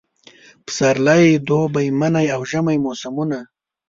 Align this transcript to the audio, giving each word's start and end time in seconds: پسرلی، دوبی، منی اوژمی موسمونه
پسرلی، 0.65 1.25
دوبی، 1.47 1.87
منی 1.99 2.27
اوژمی 2.37 2.77
موسمونه 2.85 3.39